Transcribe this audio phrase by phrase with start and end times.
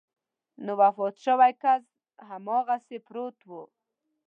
[0.63, 1.83] نو وفات شوی کس
[2.29, 3.51] هماغسې پروت و.